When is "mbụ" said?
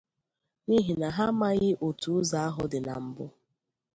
3.05-3.25